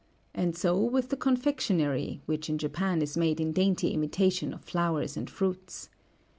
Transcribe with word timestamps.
And 0.33 0.55
so 0.57 0.79
with 0.83 1.09
the 1.09 1.15
confectionery, 1.15 2.23
which 2.25 2.49
in 2.49 2.57
Japan 2.57 3.03
is 3.03 3.15
made 3.15 3.39
in 3.39 3.51
dainty 3.51 3.91
imitation 3.93 4.51
of 4.51 4.65
flowers 4.65 5.15
and 5.15 5.29
fruits. 5.29 5.89